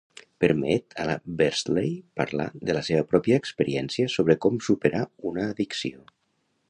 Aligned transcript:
Permet 0.43 0.95
a 1.01 1.03
Beardsley 1.41 1.91
parlar 2.21 2.47
de 2.69 2.75
la 2.77 2.83
seva 2.87 3.05
pròpia 3.11 3.39
experiència 3.43 4.09
sobre 4.15 4.37
com 4.47 4.59
superar 4.71 5.03
una 5.35 5.47
addicció. 5.55 6.03